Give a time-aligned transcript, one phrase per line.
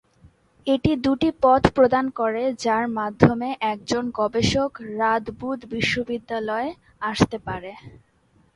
[0.67, 6.69] এটি দুটি পথ প্রদান করে যার মাধ্যমে একজন গবেষক রাদবুদ বিশ্ববিদ্যালয়ে
[7.01, 7.71] আসতে পারে।